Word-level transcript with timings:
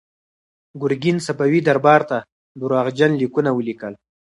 ګورګین 0.79 1.17
صفوي 1.27 1.59
دربار 1.67 2.01
ته 2.09 2.17
درواغجن 2.59 3.11
لیکونه 3.21 3.49
ولیکل. 3.53 3.93